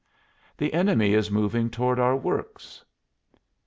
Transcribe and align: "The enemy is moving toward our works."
"The 0.57 0.73
enemy 0.73 1.13
is 1.13 1.29
moving 1.29 1.69
toward 1.69 1.99
our 1.99 2.15
works." 2.17 2.83